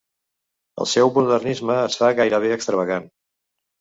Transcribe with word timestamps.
El 0.85 0.87
seu 0.93 1.11
modernisme 1.17 1.77
es 1.81 1.99
fa 2.03 2.11
gairebé 2.23 2.51
extravagant. 2.57 3.11